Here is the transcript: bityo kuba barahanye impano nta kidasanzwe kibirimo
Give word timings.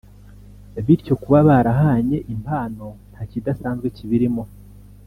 bityo 0.85 1.13
kuba 1.21 1.39
barahanye 1.47 2.17
impano 2.33 2.85
nta 3.11 3.21
kidasanzwe 3.31 3.87
kibirimo 3.95 4.43